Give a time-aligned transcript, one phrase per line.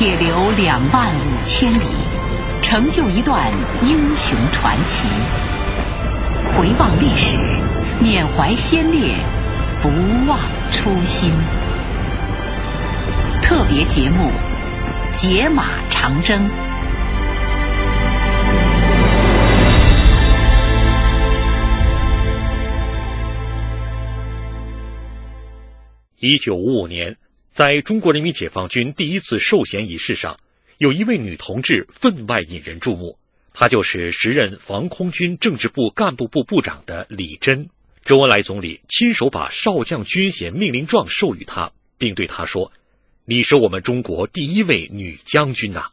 [0.00, 1.84] 铁流两万五千里，
[2.62, 3.52] 成就一段
[3.82, 5.06] 英雄传奇。
[6.46, 7.36] 回望历史，
[8.02, 9.14] 缅怀先烈，
[9.82, 9.90] 不
[10.26, 10.38] 忘
[10.72, 11.30] 初心。
[13.42, 14.30] 特别节目
[15.12, 16.48] 《解码长征》。
[26.18, 27.18] 一九五五年，
[27.50, 30.38] 在中国人民解放军第一次授衔仪式上，
[30.78, 33.18] 有一位女同志分外引人注目。
[33.52, 37.68] 她就是时任防空军政治部干部部部长的李珍。
[38.04, 42.72] 周恩来总理亲手把少将军衔命令状授予她，并对她说
[43.26, 45.90] ：“你是我们中国第一位女将军呐！”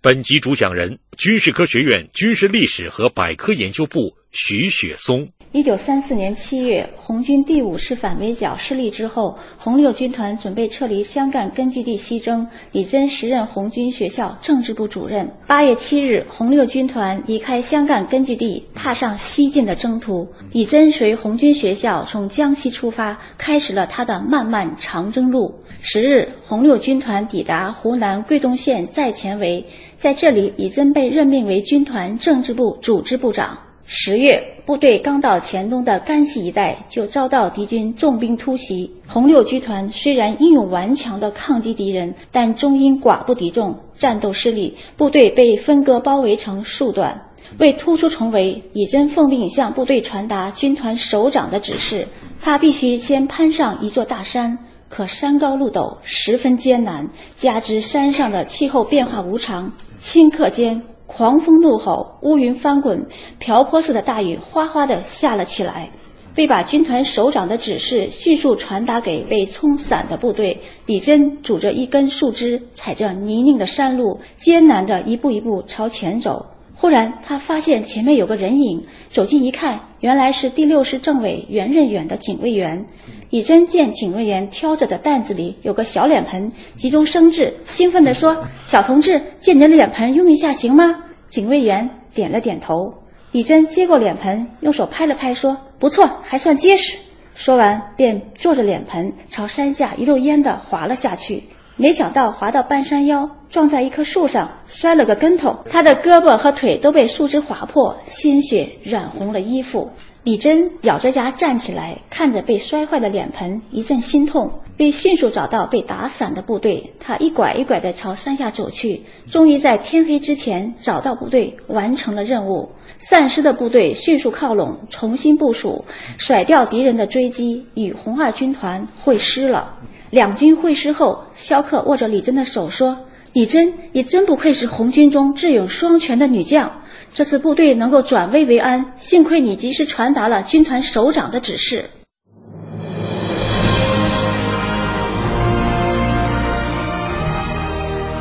[0.00, 5.28] 本集主讲人：军事科学院军事历史和百科研究部徐雪松。
[5.52, 12.46] 一九三四年七月，红军第五师反围剿失利之后，红六军团准备撤离湘赣根据地西征。
[12.72, 15.30] 李珍时任红军学校政治部主任。
[15.46, 20.26] 八月七日，红六军团离开湘赣根据地，踏上西进的征途。
[20.52, 25.54] 李珍随红军学校从江西出发，开始了他的漫漫长征路。
[25.82, 29.66] 十日，红六军团抵达湖南桂东县寨前围，
[29.98, 33.58] 在这里，李珍被任命为军团政治部组织部长。
[33.84, 38.90] 十月，部队刚到黔东的甘溪一带，就遭到敌军重兵突袭。
[39.06, 47.28] 红六军团虽然英勇顽强地抗击敌人，但终因寡不敌众，战斗失利，部队被分割包围成数段。
[47.58, 52.06] 为突出重围，李珍奉命向部队传达军团首长的指示：
[52.40, 60.82] 他必须先攀上一座大山，可山高路陡，十分艰难，加之山上的气候变化无常，顷刻间。
[61.06, 63.06] 狂风怒吼，乌云翻滚，
[63.38, 65.90] 瓢泼似的大雨哗哗地下了起来。
[66.36, 76.46] 为把军团首长的指示迅速传达给被冲散的部队，李真拄着一根树枝，踩着泥泞的山路，艰难地一步一步朝前走。
[76.74, 82.86] 忽然，他发现前面有个人影，走近一看，原来是第六师政委袁任远的警卫员。
[83.32, 92.92] 李真见警卫员挑着的担子里有个小脸盆，急中生智，兴奋地说：“小同志，借您的脸盆用一下行吗？”警卫员点了点头。
[93.30, 96.94] 李真接过脸盆，用手拍了拍，说：“不错，还算结实。”
[97.34, 101.44] 说完，便坐着脸盆朝山下一溜烟地滑了下去。
[101.82, 105.56] 没想到滑到半山腰，撞在一棵树上，摔了个跟头。
[105.68, 109.90] 他的胳膊和腿都被树枝划破，鲜血染红了衣服。
[110.22, 114.48] 李珍咬着牙站起来，看着被摔坏的脸盆，一阵心痛。
[114.76, 122.70] 被迅速找到被打散的部队，他一拐一拐地朝山下走去，终于在天黑之前找到部队，完成了任务。
[122.98, 125.84] 散失的部队迅速靠拢，重新部署，
[126.16, 129.74] 甩掉敌人的追击，与红二军团会师了。
[130.12, 136.82] 两军会师后，萧克握着李珍的手说：“李珍，你真不愧是红军中智勇双全的女将。”
[137.14, 141.88] 这次部队能够转危为安，幸亏你及时传达了军团首长的指示。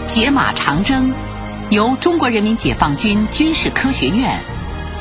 [0.07, 1.13] 解码长征，
[1.71, 4.39] 由中国人民解放军军事科学院、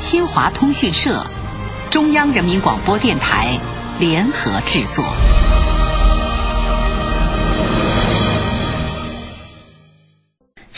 [0.00, 1.24] 新华通讯社、
[1.88, 3.60] 中央人民广播电台
[4.00, 5.04] 联合制作。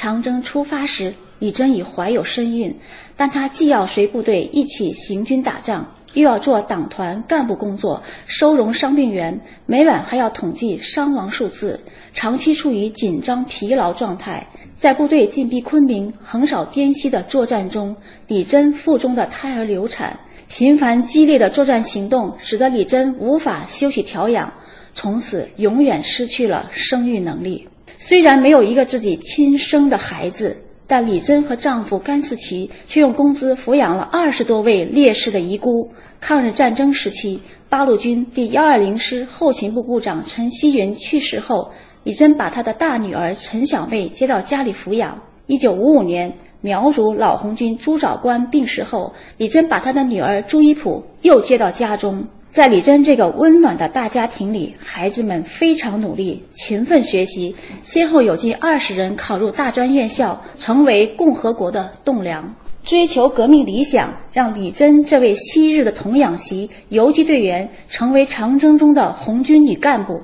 [0.02, 1.14] 长征出发时。
[1.38, 2.76] 李珍已怀有身孕，
[3.16, 11.78] 但他既要随部队一起行军打仗，又要做党团干部工作，收容伤病员，每晚还要统计伤亡数字，
[12.12, 14.44] 长期处于紧张疲劳状态。
[14.74, 17.94] 在部队进逼昆明、横扫滇西的作战中，
[18.26, 24.52] 李珍腹中的胎儿流产，频繁激烈的作战行动使得李珍无法休息调养，
[24.94, 27.68] 从此永远失去了生育能力。
[28.04, 30.56] 虽然没有一个自己亲生的孩子。
[30.84, 35.88] 但李珍和丈夫甘思琪却用工资抚养了二十多位烈士的遗孤。
[36.20, 37.40] 抗日战争时期，
[37.70, 41.70] 八路军第幺二零师后勤部部长陈锡云去世后，
[42.02, 45.18] 李珍把他的大女儿陈小妹接到家里抚养。
[45.46, 52.26] 一九五五年，苗族老红军朱兆官病逝后，李珍把他的女儿朱一普又接到家中。
[52.52, 62.54] 在李珍这个温暖的大家庭里，孩子们非常努力、勤奋学习，先后有近二十人考入大专院校，成为共和国的栋梁。
[62.84, 70.20] 追求革命理想，让李珍这位昔日的童养媳、游击队员，成为长征中的红军女干部。